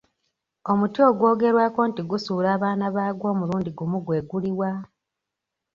[0.71, 4.71] Omuti ogwogerwako nti gusuula abaana baagwo omulundi gumu gwe guli wa?